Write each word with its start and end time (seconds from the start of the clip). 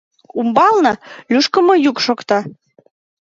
Умбалне 0.39 0.93
лӱшкымӧ 1.33 1.75
йӱк 1.85 1.97
шокта. 2.05 2.39